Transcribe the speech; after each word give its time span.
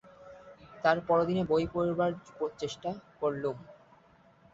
তার 0.83 0.97
পরদিনে 1.07 1.43
বই 1.43 1.65
পড়বার 1.73 2.11
চেষ্টা 2.59 2.89
করলুম। 3.21 3.57